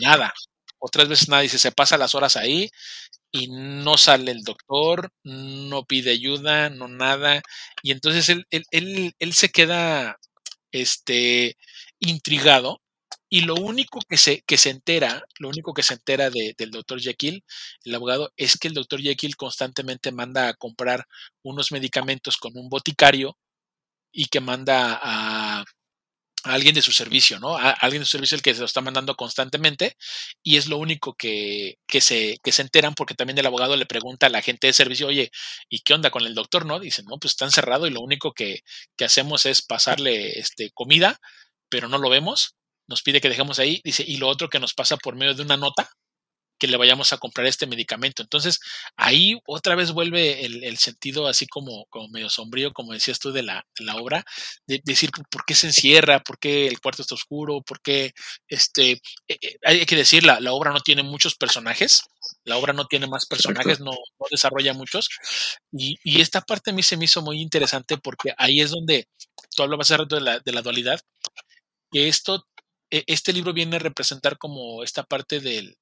[0.00, 0.34] nada,
[0.78, 2.70] otras veces nada, se pasa las horas ahí
[3.32, 7.42] y no sale el doctor, no pide ayuda, no nada,
[7.82, 10.18] y entonces él, él, él, se queda
[10.72, 11.56] este,
[12.00, 12.80] intrigado
[13.28, 16.70] y lo único que se, que se entera, lo único que se entera de, del
[16.70, 17.44] doctor Jekyll,
[17.84, 21.06] el abogado, es que el doctor Jekyll constantemente manda a comprar
[21.42, 23.36] unos medicamentos con un boticario
[24.12, 25.64] y que manda a,
[26.54, 27.56] alguien de su servicio, ¿no?
[27.56, 29.96] A alguien de su servicio el que se lo está mandando constantemente
[30.42, 33.86] y es lo único que, que, se, que se enteran porque también el abogado le
[33.86, 35.30] pregunta a la gente de servicio, oye,
[35.68, 36.80] ¿y qué onda con el doctor, no?
[36.80, 38.60] Dicen, no, pues está encerrado y lo único que,
[38.96, 41.18] que hacemos es pasarle este, comida,
[41.68, 42.56] pero no lo vemos,
[42.88, 45.42] nos pide que dejemos ahí, dice, y lo otro que nos pasa por medio de
[45.42, 45.90] una nota
[46.58, 48.22] que le vayamos a comprar este medicamento.
[48.22, 48.60] Entonces,
[48.96, 53.42] ahí otra vez vuelve el, sentido así como, como medio sombrío, como decías tú, de
[53.42, 54.24] la, la obra,
[54.66, 58.12] de, decir por qué se encierra, por qué el cuarto está oscuro, por qué,
[58.48, 62.02] este, eh, eh, hay que decir, la, la, obra no tiene muchos personajes,
[62.44, 65.08] la obra no tiene más personajes, no, no, desarrolla muchos,
[65.72, 69.08] y, y, esta parte a mí se me hizo muy interesante porque ahí es donde,
[69.54, 71.00] tú hablabas hace rato de la, de la dualidad,
[71.90, 72.46] que esto,
[72.90, 75.76] e, este libro viene a representar como esta parte del,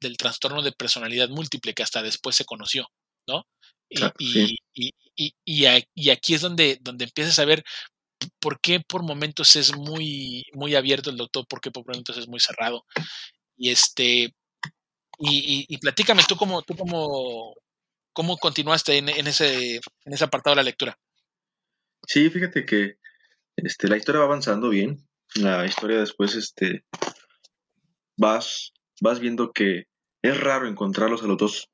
[0.00, 2.88] del trastorno de personalidad múltiple que hasta después se conoció,
[3.26, 3.46] ¿no?
[3.88, 7.64] Y, y, y, y, aquí es donde, donde empiezas a ver
[8.40, 12.26] por qué por momentos es muy, muy abierto el doctor, por qué por momentos es
[12.26, 12.84] muy cerrado.
[13.56, 14.34] Y este,
[15.18, 17.54] y, platícame tú cómo, tú cómo,
[18.12, 20.98] cómo continuaste en, en, ese, en ese apartado de la lectura.
[22.06, 22.98] Sí, fíjate que
[23.56, 25.08] este, la historia va avanzando bien.
[25.34, 26.84] La historia después, este,
[28.16, 29.86] vas vas viendo que
[30.22, 31.70] es raro encontrarlos a los dos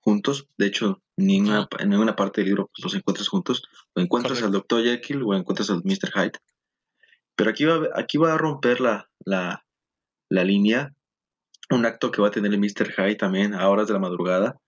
[0.00, 0.48] juntos.
[0.56, 3.62] De hecho, ni en ninguna parte del libro pues, los encuentras juntos.
[3.94, 4.82] O encuentras al Dr.
[4.82, 6.10] Jekyll o encuentras al Mr.
[6.14, 6.38] Hyde.
[7.36, 9.64] Pero aquí va, aquí va a romper la, la,
[10.28, 10.94] la línea
[11.70, 12.92] un acto que va a tener el Mr.
[12.92, 14.60] Hyde también a horas de la madrugada.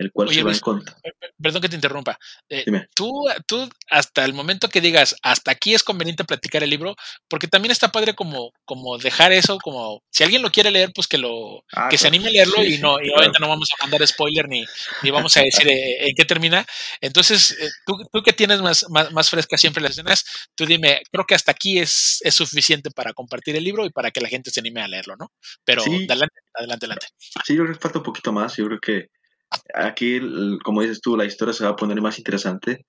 [0.00, 0.96] El cual se va en contra.
[1.40, 2.18] Perdón que te interrumpa.
[2.48, 3.12] Eh, tú,
[3.46, 6.96] tú, hasta el momento que digas, hasta aquí es conveniente platicar el libro,
[7.28, 11.06] porque también está padre como, como dejar eso, como si alguien lo quiere leer, pues
[11.06, 13.82] que lo ah, que se anime a leerlo y no, y obviamente no vamos a
[13.84, 14.64] mandar spoiler ni,
[15.02, 16.64] ni vamos a decir eh, en qué termina.
[17.02, 21.02] Entonces, eh, tú, tú, que tienes más, más, más fresca siempre las escenas, tú dime,
[21.12, 24.28] creo que hasta aquí es, es suficiente para compartir el libro y para que la
[24.28, 25.30] gente se anime a leerlo, ¿no?
[25.62, 27.06] Pero adelante, adelante, adelante.
[27.44, 29.08] Sí, yo creo que falta un poquito más, yo creo que
[29.74, 30.20] aquí,
[30.64, 32.86] como dices tú, la historia se va a poner más interesante,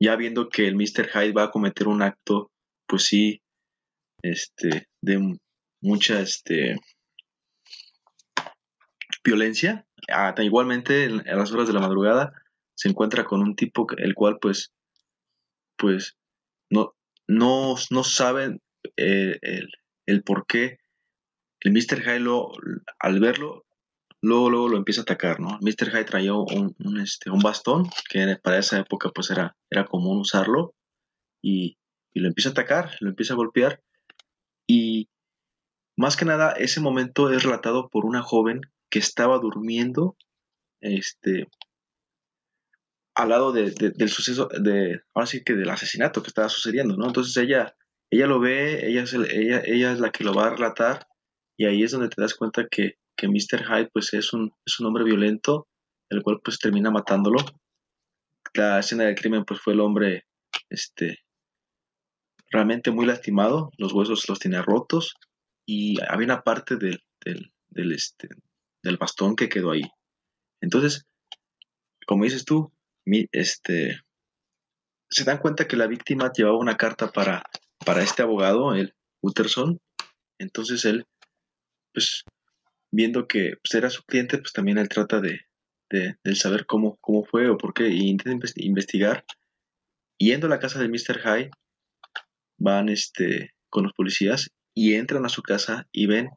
[0.00, 1.08] ya viendo que el Mr.
[1.12, 2.50] Hyde va a cometer un acto,
[2.86, 3.42] pues sí,
[4.22, 5.38] este, de
[5.82, 6.76] mucha, este,
[9.24, 9.86] violencia.
[10.12, 12.32] Ah, igualmente, en, las horas de la madrugada,
[12.74, 14.72] se encuentra con un tipo el cual, pues,
[15.76, 16.16] pues,
[16.70, 16.94] no,
[17.28, 18.60] no, no saben
[18.96, 19.68] eh, el,
[20.06, 20.78] el, por qué
[21.60, 22.02] el Mr.
[22.02, 22.24] Hyde
[22.98, 23.64] al verlo
[24.22, 25.58] luego, luego lo empieza a atacar, ¿no?
[25.60, 25.90] Mr.
[25.90, 30.74] Hyde traía un, este, un bastón, que para esa época pues era, era común usarlo,
[31.42, 31.76] y,
[32.12, 33.82] lo empieza a atacar, lo empieza a golpear,
[34.66, 35.08] y
[35.96, 40.16] más que nada ese momento es relatado por una joven que estaba durmiendo,
[40.80, 41.46] este,
[43.14, 47.06] al lado del suceso, de, ahora sí que del asesinato que estaba sucediendo, ¿no?
[47.06, 47.74] Entonces ella,
[48.10, 51.06] ella lo ve, ella es, ella, ella es la que lo va a relatar,
[51.56, 53.66] y ahí es donde te das cuenta que que Mr.
[53.66, 55.68] Hyde pues es un, es un hombre violento,
[56.08, 57.38] el cual pues termina matándolo.
[58.54, 60.24] La escena del crimen pues fue el hombre
[60.70, 61.18] este,
[62.50, 65.14] realmente muy lastimado, los huesos los tenía rotos
[65.68, 68.28] y había una parte del, del, este,
[68.82, 69.84] del bastón que quedó ahí.
[70.62, 71.06] Entonces,
[72.06, 72.72] como dices tú,
[73.32, 74.00] este,
[75.10, 77.42] se dan cuenta que la víctima llevaba una carta para,
[77.84, 79.78] para este abogado, el Utterson.
[80.38, 81.04] Entonces él,
[81.92, 82.24] pues,
[82.92, 85.40] viendo que pues, era su cliente, pues también él trata de,
[86.34, 89.24] saber cómo, cómo fue o por qué, y intenta investigar.
[90.18, 91.18] Yendo a la casa de Mr.
[91.20, 91.50] High,
[92.58, 96.28] van este, con los policías y entran a su casa y ven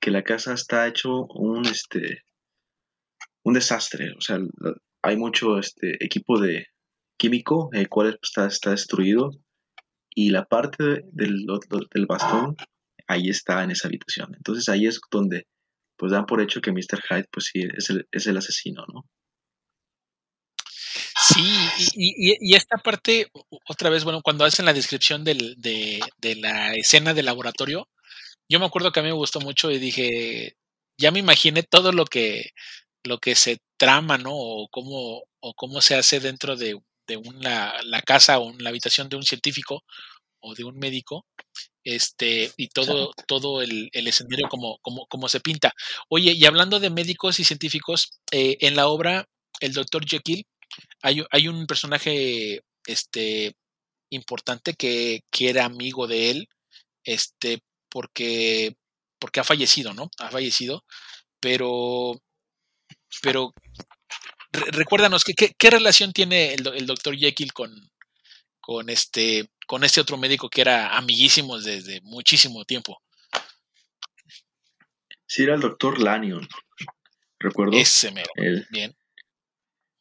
[0.00, 2.22] que la casa está hecho un, este,
[3.44, 4.12] un desastre.
[4.16, 4.38] O sea,
[5.02, 6.66] hay mucho este, equipo de
[7.18, 9.30] químico, el cual está, está destruido,
[10.14, 11.46] y la parte del,
[11.94, 12.56] del bastón
[13.08, 14.34] ahí está en esa habitación.
[14.36, 15.46] Entonces ahí es donde
[16.02, 17.00] pues dan por hecho que Mr.
[17.08, 19.06] Hyde, pues sí, es el, es el asesino, ¿no?
[21.28, 21.44] Sí,
[21.94, 23.30] y, esta parte,
[23.68, 27.88] otra vez, bueno, cuando hacen la descripción del, de, de, la escena del laboratorio,
[28.48, 30.56] yo me acuerdo que a mí me gustó mucho y dije,
[30.98, 32.50] ya me imaginé todo lo que,
[33.04, 34.32] lo que se trama, ¿no?
[34.34, 39.08] O cómo, o cómo se hace dentro de, de una, la casa o la habitación
[39.08, 39.84] de un científico
[40.40, 41.26] o de un médico
[41.84, 45.72] este, y todo, todo el, escenario como, como, como, se pinta.
[46.08, 49.28] Oye, y hablando de médicos y científicos, eh, en la obra
[49.60, 50.46] El Doctor Jekyll
[51.02, 53.54] hay, hay un personaje este,
[54.10, 56.48] importante que, que, era amigo de él,
[57.04, 58.74] este, porque,
[59.18, 60.10] porque ha fallecido, ¿no?
[60.18, 60.84] Ha fallecido,
[61.40, 62.20] pero,
[63.22, 63.52] pero
[64.52, 67.72] recuérdanos, ¿qué, qué, relación tiene el, el Doctor Jekyll con,
[68.60, 73.00] con este con este otro médico que era amiguísimos desde muchísimo tiempo.
[75.26, 76.46] Sí, era el doctor Lanyon,
[77.38, 77.72] recuerdo.
[77.78, 78.94] Ese mero, el, bien.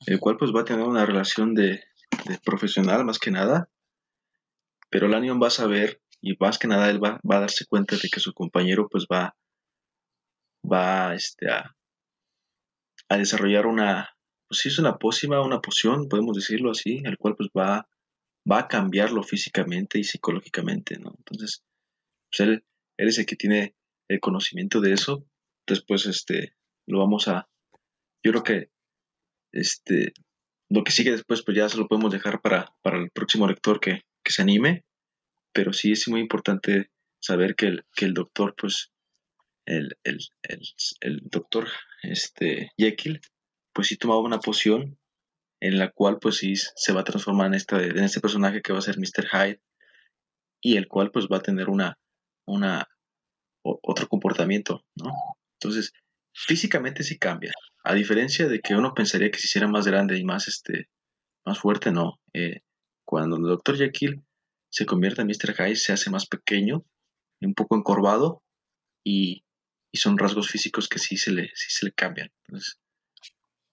[0.05, 1.85] El cual pues va a tener una relación de,
[2.43, 3.69] profesional más que nada,
[4.89, 8.09] pero Lanyon va a saber y más que nada él va, a darse cuenta de
[8.09, 9.37] que su compañero pues va,
[10.69, 11.77] va este, a,
[13.07, 14.17] a desarrollar una,
[14.49, 17.87] pues sí es una pócima, una poción, podemos decirlo así, el cual pues va
[18.49, 21.13] va a cambiarlo físicamente y psicológicamente, ¿no?
[21.17, 21.63] Entonces,
[22.29, 22.63] pues él,
[22.97, 23.75] es el que tiene
[24.07, 25.25] el conocimiento de eso.
[25.67, 26.55] Después, este,
[26.87, 27.49] lo vamos a,
[28.23, 28.69] yo creo que,
[29.53, 30.13] este,
[30.69, 33.79] lo que sigue después, pues ya se lo podemos dejar para, para el próximo lector
[33.79, 34.85] que, se anime,
[35.51, 38.93] pero sí es muy importante saber que el, que el doctor, pues,
[39.65, 40.19] el, el,
[41.01, 41.67] el doctor
[42.01, 43.19] este, Jekyll,
[43.73, 45.00] pues sí tomaba una poción
[45.61, 48.73] en la cual pues sí se va a transformar en, esta, en este personaje que
[48.73, 49.27] va a ser Mr.
[49.31, 49.61] Hyde
[50.59, 51.97] y el cual pues va a tener una,
[52.45, 52.89] una
[53.63, 55.13] otro comportamiento, ¿no?
[55.59, 55.93] Entonces,
[56.33, 57.51] físicamente sí cambia,
[57.83, 60.89] a diferencia de que uno pensaría que se hiciera más grande y más, este,
[61.45, 62.19] más fuerte, no.
[62.33, 62.61] Eh,
[63.05, 63.77] cuando el Dr.
[63.77, 64.23] Jekyll
[64.71, 65.53] se convierte en Mr.
[65.55, 66.83] Hyde, se hace más pequeño,
[67.41, 68.41] un poco encorvado
[69.03, 69.43] y,
[69.91, 72.31] y son rasgos físicos que sí se le, sí se le cambian.
[72.47, 72.79] Entonces,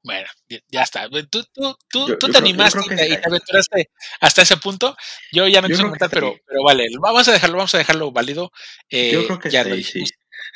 [0.03, 0.29] bueno,
[0.69, 1.09] ya está.
[1.09, 4.97] Tú, tú, tú, tú te animaste y, te, aventuraste hasta ese punto.
[5.33, 8.51] Yo ya no quiero comentar, pero, pero vale, vamos a dejarlo, vamos a dejarlo válido.
[8.91, 10.05] Eh, yo creo que ya lo sí.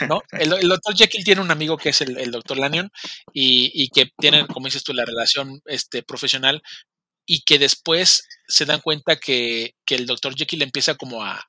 [0.08, 0.22] ¿no?
[0.30, 2.90] El, doctor Jekyll tiene un amigo que es el, doctor Lanyon
[3.32, 6.62] y, que tienen, como dices tú, la relación este, profesional
[7.26, 11.44] y que después se dan cuenta que, que el doctor Jekyll empieza como a,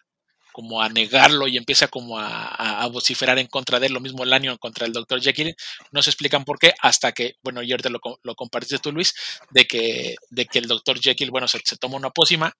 [0.54, 4.32] como a negarlo y empieza como a, vociferar en contra de él, lo mismo el
[4.32, 5.56] año contra el doctor Jekyll,
[5.92, 9.14] no se explican por qué, hasta que, bueno, y ahorita lo, lo compartiste tú, Luis,
[9.50, 12.54] de que, de que el doctor Jekyll, bueno, se, toma una pócima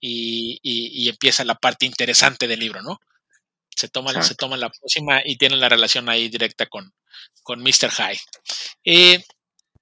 [0.00, 3.00] y, empieza la parte interesante del libro, ¿no?
[3.74, 6.92] Se toma, se toma la pócima y tienen la relación ahí directa con,
[7.42, 7.90] con Mr.
[7.90, 8.18] High.
[8.84, 9.22] Eh,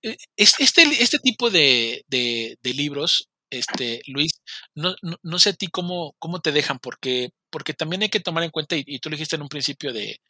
[0.03, 4.41] eh, este, este tipo de, de, de libros este, Luis,
[4.75, 8.45] no, no, sé a ti cómo, cómo te dejan, porque, porque también hay que tomar
[8.45, 10.21] en cuenta, y, tú lo dijiste en un principio de,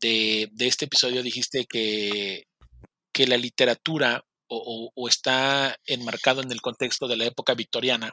[0.00, 2.44] de, este episodio, dijiste que,
[3.12, 8.12] que la literatura o, está enmarcado en el contexto de la época victoriana.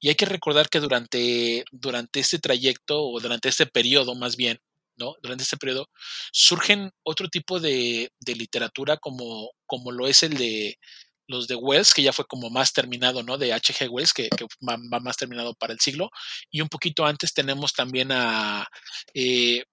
[0.00, 4.58] Y hay que recordar que durante, durante este trayecto, o durante este periodo más bien,
[4.96, 5.14] ¿no?
[5.22, 5.88] Durante este periodo,
[6.32, 10.78] surgen otro tipo de, de literatura como, como lo es el de
[11.26, 13.38] los de Wells, que ya fue como más terminado, ¿no?
[13.38, 13.88] De H.G.
[13.88, 14.28] Wells, que,
[14.68, 16.10] va, más terminado para el siglo.
[16.50, 18.66] Y un poquito antes tenemos también a,
[19.14, 19.64] eh,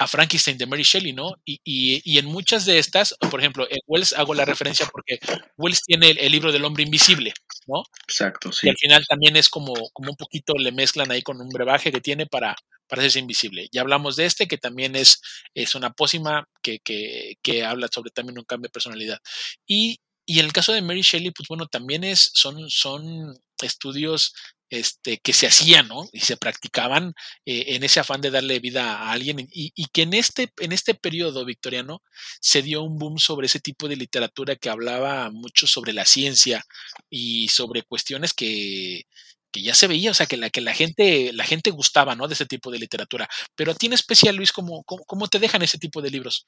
[0.00, 1.34] a Frankenstein de Mary Shelley, ¿no?
[1.44, 5.18] Y, y, en muchas de estas, por ejemplo, en Wells hago la referencia porque
[5.58, 7.34] Wells tiene el, libro del hombre invisible,
[7.66, 7.82] ¿no?
[8.08, 8.66] Exacto, sí.
[8.66, 11.92] Y al final también es como, como un poquito le mezclan ahí con un brebaje
[11.92, 12.56] que tiene para,
[12.88, 13.68] para hacerse invisible.
[13.72, 15.20] Ya hablamos de este, que también es,
[15.52, 19.18] es una pócima que, que, que habla sobre también un cambio de personalidad.
[19.66, 24.32] Y y en el caso de Mary Shelley, pues bueno, también es, son, son estudios
[24.68, 26.08] este, que se hacían, ¿no?
[26.12, 27.14] Y se practicaban
[27.44, 30.70] eh, en ese afán de darle vida a alguien y, y, que en este, en
[30.70, 32.00] este periodo victoriano
[32.40, 36.64] se dio un boom sobre ese tipo de literatura que hablaba mucho sobre la ciencia
[37.08, 39.06] y sobre cuestiones que,
[39.50, 42.28] que ya se veía, o sea, que la, que la gente, la gente gustaba, ¿no?
[42.28, 43.28] De ese tipo de literatura.
[43.56, 46.46] Pero a ti en especial, Luis, ¿cómo, cómo, cómo te dejan ese tipo de libros?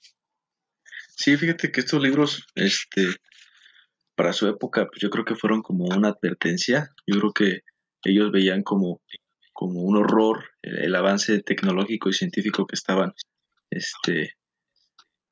[1.16, 3.16] Sí, fíjate que estos libros, este,
[4.14, 6.90] para su época, pues yo creo que fueron como una advertencia.
[7.06, 7.60] Yo creo que
[8.04, 9.00] ellos veían como,
[9.52, 13.12] como un horror el, avance tecnológico y científico que estaban
[13.70, 14.34] este,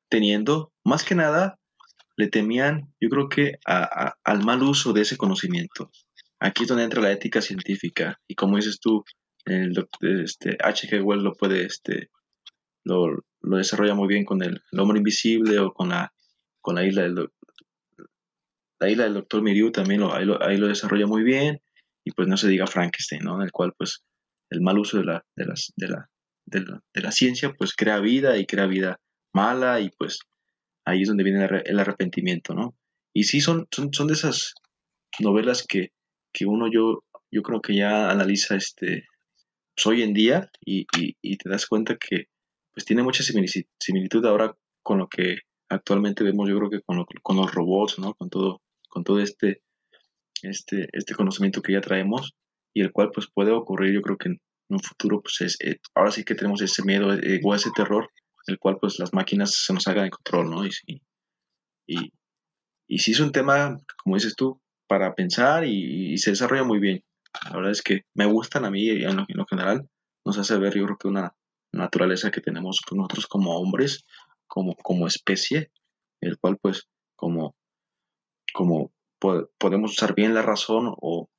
[0.09, 0.71] teniendo.
[0.83, 1.59] Más que nada,
[2.17, 5.91] le temían, yo creo que al mal uso de ese conocimiento.
[6.39, 8.19] Aquí es donde entra la ética científica.
[8.27, 9.03] Y como dices tú,
[9.45, 9.73] el
[10.23, 11.03] este, H.G.
[11.03, 12.09] Wells lo puede, este,
[12.83, 16.13] lo, lo, desarrolla muy bien con el, hombre invisible o con la,
[16.61, 17.29] con la isla del,
[18.81, 21.61] la isla del doctor Miriu también lo, ahí, lo, desarrolla muy bien.
[22.03, 23.35] Y pues no se diga Frankenstein, ¿no?
[23.35, 24.03] En el cual pues
[24.49, 26.09] el mal uso de la, de, las, de, la,
[26.47, 28.99] de, la, ciencia pues crea vida y crea vida
[29.33, 30.19] mala y pues
[30.83, 32.75] ahí es donde viene el arrepentimiento, ¿no?
[33.13, 34.55] Y sí son, son, de esas
[35.19, 35.91] novelas que,
[36.33, 39.05] que, uno yo, yo creo que ya analiza este,
[39.75, 40.87] pues, hoy en día y,
[41.21, 42.25] y, te das cuenta que
[42.73, 47.37] pues tiene mucha similitud ahora con lo que actualmente vemos, yo creo que con, con
[47.37, 48.15] los robots, ¿no?
[48.15, 48.61] Con todo,
[48.91, 49.63] con todo este,
[50.43, 52.35] este, este conocimiento que ya traemos
[52.73, 55.79] y el cual pues puede ocurrir, yo creo que en un futuro pues es, eh,
[55.95, 58.09] ahora sí que tenemos ese miedo eh, o ese terror,
[58.47, 60.65] el cual pues las máquinas se nos hagan de control, ¿no?
[60.65, 60.71] Y,
[61.87, 62.13] y,
[62.87, 67.03] y, sí es un tema, como dices tú, para pensar y, se desarrolla muy bien.
[67.45, 69.87] La verdad es que me gustan a mí en lo, en lo general,
[70.25, 71.33] nos hace ver yo creo que una
[71.73, 74.03] naturaleza que tenemos nosotros como hombres,
[74.47, 75.71] como, como especie,
[76.21, 77.55] el cual pues como
[78.53, 78.91] como
[79.57, 81.29] podemos usar bien la razón o,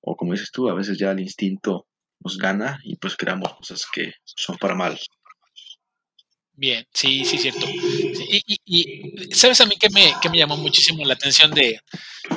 [0.00, 1.86] o como dices tú, a veces ya el instinto
[2.20, 4.98] nos gana y pues creamos cosas que son para mal.
[6.52, 7.66] Bien, sí, sí, cierto.
[7.68, 11.80] y, sabes a mí que me, que me llamó muchísimo la atención de,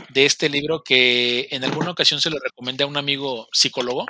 [0.09, 4.05] de, este libro, que en alguna ocasión se lo recomendé a un amigo psicólogo,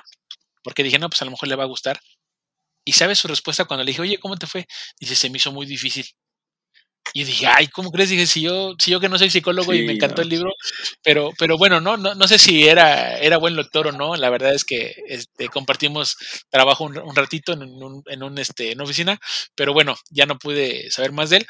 [0.63, 2.01] porque dije, no, pues a lo mejor le va a gustar.
[2.83, 4.65] Y sabes su respuesta cuando le dije, oye, ¿cómo te fue?
[4.99, 6.05] Dice, se me hizo muy difícil.
[7.13, 8.09] Y dije, ay, ¿cómo crees?
[8.09, 10.53] Dije, si yo, si yo que no soy psicólogo y me encantó el libro,
[11.03, 14.15] pero, pero bueno, no, no, no sé si era, era buen lector o no.
[14.15, 16.15] La verdad es que este, compartimos
[16.49, 19.19] trabajo un, un ratito en, un, en, un, este, en una oficina,
[19.55, 21.47] pero bueno, ya no pude saber más de él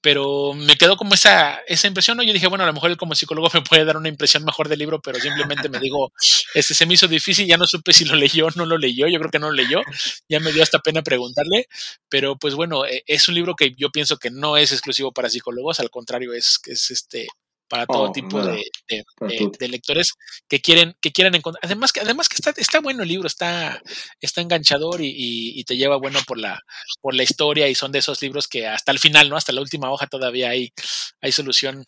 [0.00, 2.22] pero me quedó como esa, esa impresión, ¿no?
[2.22, 4.68] Yo dije, bueno, a lo mejor él como psicólogo me puede dar una impresión mejor
[4.68, 6.12] del libro, pero simplemente me digo,
[6.54, 9.06] este se me hizo difícil, ya no supe si lo leyó o no lo leyó,
[9.08, 9.82] yo creo que no lo leyó,
[10.28, 11.66] ya me dio hasta pena preguntarle,
[12.08, 15.30] pero pues bueno, e, es un libro que yo pienso que no es exclusivo para
[15.30, 17.28] psicólogos, al contrario, es, es este,
[17.70, 20.14] para todo oh, tipo de, de, lectores
[20.48, 21.64] que quieren, que quieren encontrar.
[21.64, 23.80] Además que, además que está, está bueno el libro, está,
[24.20, 26.60] está enganchador y, y, te lleva bueno por la,
[27.00, 29.36] por la historia y son de esos libros que hasta el final, ¿no?
[29.36, 30.72] Hasta la última hoja todavía hay,
[31.20, 31.84] hay solución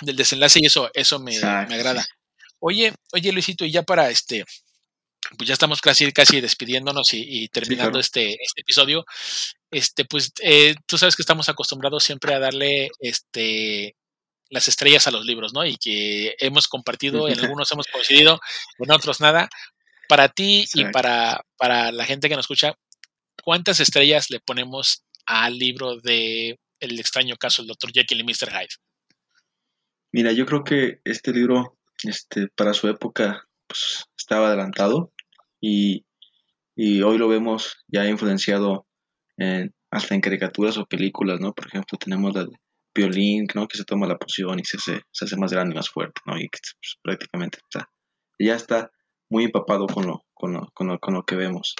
[0.00, 2.06] del desenlace y eso, eso me, me agrada.
[2.60, 4.44] Oye, oye Luisito, y ya para este,
[5.36, 9.04] pues ya estamos casi, casi despidiéndonos y, terminando este, este, episodio.
[9.72, 13.96] Este, pues eh, tú sabes que estamos acostumbrados siempre a darle este
[14.50, 15.64] las estrellas a los libros, ¿no?
[15.64, 18.40] Y que hemos compartido, en algunos hemos coincidido,
[18.78, 19.48] en otros nada.
[20.08, 22.74] Para ti y para, para la gente que nos escucha,
[23.44, 27.92] ¿cuántas estrellas le ponemos al libro de El extraño caso del Dr.
[27.92, 28.50] Jekyll y Mr.
[28.50, 28.74] Hyde?
[30.12, 35.12] Mira, yo creo que este libro, este, para su época, pues, estaba adelantado
[35.60, 36.04] y,
[36.76, 38.86] hoy lo vemos ya influenciado
[39.36, 41.52] en, hasta en caricaturas o películas, ¿no?
[41.52, 42.56] Por ejemplo, tenemos la de
[42.94, 43.68] Violín, ¿no?
[43.68, 46.20] Que se toma la poción y se hace, se hace más grande y más fuerte,
[46.26, 46.38] ¿no?
[46.38, 47.90] Y pues, prácticamente está,
[48.38, 48.90] ya está
[49.30, 51.74] muy empapado con lo, con lo, con lo, con lo que vemos.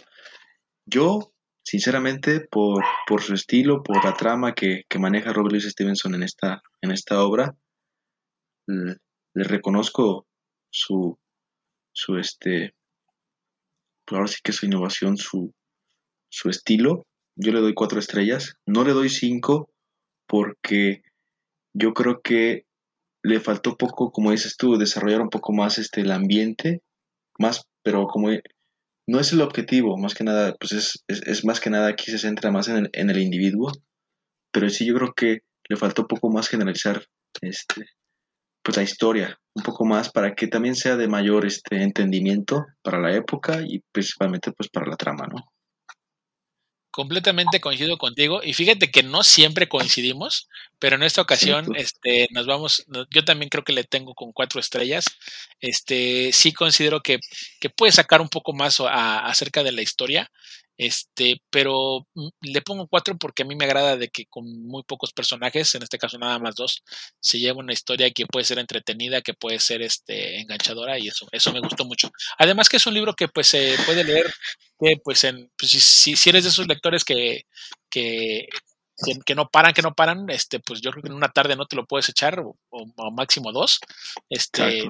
[0.86, 1.32] Yo,
[1.64, 6.22] sinceramente, por, por, su estilo, por la trama que, que maneja Robert Louis Stevenson en
[6.22, 7.56] esta, en esta obra,
[8.66, 8.96] le,
[9.34, 10.26] reconozco
[10.70, 11.18] su,
[11.92, 12.74] su este,
[14.04, 15.52] pues ahora sí que su innovación, su,
[16.28, 17.06] su estilo.
[17.36, 19.69] Yo le doy cuatro estrellas, no le doy cinco
[20.30, 21.02] porque
[21.74, 22.64] yo creo que
[23.22, 26.82] le faltó poco, como dices tú, desarrollar un poco más este, el ambiente,
[27.38, 28.28] más, pero como
[29.08, 32.18] no es el objetivo, más que nada, pues es, es, más que nada aquí se
[32.18, 33.72] centra más en el, en el, individuo,
[34.52, 37.04] pero sí yo creo que le faltó poco más generalizar
[37.42, 37.86] este,
[38.62, 43.00] pues la historia un poco más para que también sea de mayor este entendimiento para
[43.00, 45.42] la época y principalmente pues para la trama, ¿no?
[46.90, 50.48] Completamente coincido contigo y fíjate que no siempre coincidimos,
[50.80, 54.58] pero en esta ocasión este nos vamos yo también creo que le tengo con cuatro
[54.58, 55.04] estrellas.
[55.60, 57.20] Este sí considero que,
[57.60, 60.30] que puede sacar un poco más acerca de la historia
[60.80, 64.82] este, pero mm, le pongo cuatro porque a mí me agrada de que con muy
[64.82, 66.82] pocos personajes, en este caso nada más dos,
[67.20, 71.28] se lleva una historia que puede ser entretenida, que puede ser este, enganchadora y eso,
[71.32, 72.10] eso me gustó mucho.
[72.38, 74.32] Además que es un libro que pues se puede leer,
[74.80, 77.44] que pues en, pues, si, si, eres de esos lectores que,
[77.90, 78.48] que
[79.24, 81.66] que, no paran, que no paran, este, pues yo creo que en una tarde no
[81.66, 82.56] te lo puedes echar, o,
[83.12, 83.78] máximo dos.
[84.28, 84.88] Este,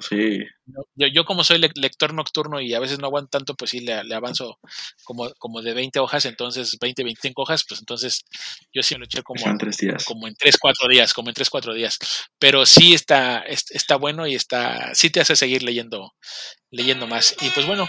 [0.96, 3.94] yo, yo, como soy lector nocturno y a veces no aguanto tanto, pues sí le,
[4.14, 4.58] avanzo
[5.04, 8.24] como, como de 20 hojas, entonces 20, 25 hojas, pues entonces
[8.72, 9.42] yo sí lo eché como,
[10.04, 11.98] como en 3, 4 días, como en 3, 4 días.
[12.38, 16.14] Pero sí está, está bueno y está, sí te hace seguir leyendo,
[16.70, 17.36] leyendo más.
[17.40, 17.88] Y pues bueno,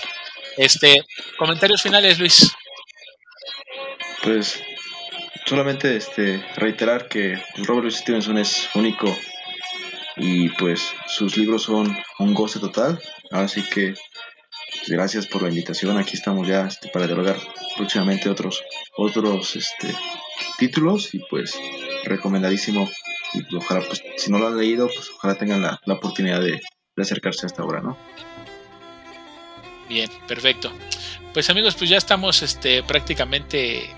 [0.57, 1.01] este,
[1.38, 2.51] comentarios finales, Luis.
[4.24, 4.61] Pues
[5.52, 9.14] solamente este, reiterar que Robert Louis Stevenson es único
[10.16, 13.02] y pues sus libros son un goce total.
[13.32, 13.95] Así que
[14.88, 15.97] gracias por la invitación.
[15.97, 17.36] Aquí estamos ya este, para dialogar
[17.76, 18.64] próximamente otros,
[18.95, 19.93] otros este,
[20.58, 21.60] títulos y pues
[22.06, 22.89] recomendadísimo.
[23.34, 26.62] Y ojalá, pues, si no lo han leído, pues ojalá tengan la, la oportunidad de,
[26.95, 27.97] de acercarse a esta obra, ¿no?
[29.89, 30.72] Bien, perfecto.
[31.34, 33.89] Pues amigos, pues ya estamos este, prácticamente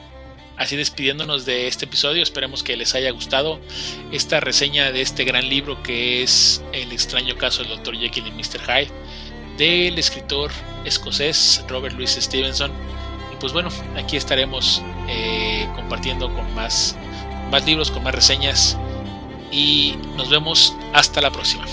[0.57, 3.59] Así despidiéndonos de este episodio, esperemos que les haya gustado
[4.11, 7.97] esta reseña de este gran libro que es El extraño caso del Dr.
[7.97, 8.61] Jekyll y Mr.
[8.61, 8.91] Hyde
[9.57, 10.51] del escritor
[10.85, 12.71] escocés Robert Louis Stevenson.
[13.31, 16.95] Y pues bueno, aquí estaremos eh, compartiendo con más,
[17.51, 18.77] más libros, con más reseñas
[19.51, 21.65] y nos vemos hasta la próxima.